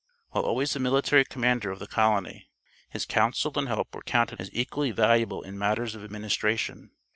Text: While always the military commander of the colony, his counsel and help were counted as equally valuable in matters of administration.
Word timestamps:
While 0.31 0.45
always 0.45 0.73
the 0.73 0.79
military 0.79 1.23
commander 1.23 1.69
of 1.69 1.77
the 1.77 1.85
colony, 1.85 2.49
his 2.89 3.05
counsel 3.05 3.53
and 3.55 3.67
help 3.67 3.93
were 3.93 4.01
counted 4.01 4.41
as 4.41 4.49
equally 4.51 4.89
valuable 4.89 5.43
in 5.43 5.59
matters 5.59 5.93
of 5.93 6.03
administration. 6.03 6.89